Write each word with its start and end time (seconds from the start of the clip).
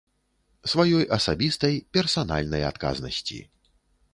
Сваёй 0.71 1.05
асабістай, 1.17 1.75
персанальнай 1.99 2.67
адказнасці. 2.71 3.39